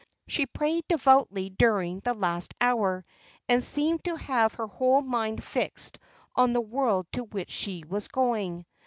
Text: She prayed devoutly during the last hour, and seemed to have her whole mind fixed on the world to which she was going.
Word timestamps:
She 0.27 0.47
prayed 0.47 0.87
devoutly 0.89 1.51
during 1.51 1.99
the 1.99 2.15
last 2.15 2.55
hour, 2.59 3.05
and 3.47 3.63
seemed 3.63 4.03
to 4.05 4.15
have 4.15 4.55
her 4.55 4.65
whole 4.65 5.03
mind 5.03 5.43
fixed 5.43 5.99
on 6.35 6.53
the 6.53 6.59
world 6.61 7.05
to 7.11 7.25
which 7.25 7.51
she 7.51 7.83
was 7.87 8.07
going. 8.07 8.65